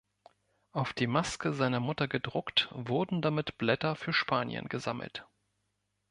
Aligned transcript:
Auf 0.71 0.93
die 0.93 1.05
Maske 1.05 1.53
seiner 1.53 1.79
Mutter 1.79 2.07
gedruckt, 2.07 2.69
wurden 2.71 3.21
damit 3.21 3.59
Blätter 3.59 3.95
für 3.95 4.13
Spanien 4.13 4.67
gesammelt. 4.67 5.27